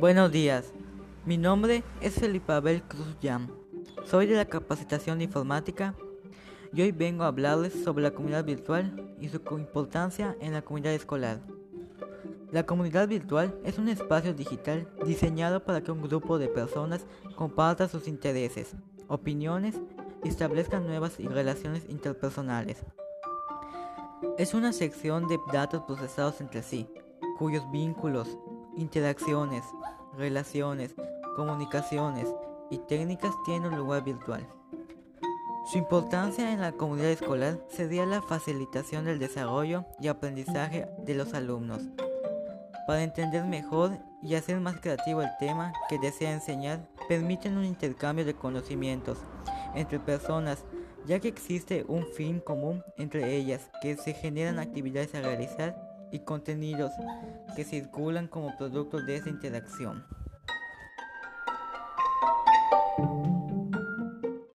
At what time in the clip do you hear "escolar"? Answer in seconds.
10.94-11.42, 37.10-37.60